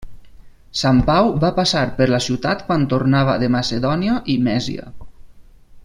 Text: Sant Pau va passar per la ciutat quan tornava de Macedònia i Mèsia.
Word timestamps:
Sant 0.79 1.01
Pau 1.09 1.27
va 1.43 1.51
passar 1.59 1.83
per 1.99 2.07
la 2.13 2.21
ciutat 2.29 2.65
quan 2.71 2.89
tornava 2.95 3.37
de 3.45 3.51
Macedònia 3.57 4.17
i 4.37 4.41
Mèsia. 4.49 4.93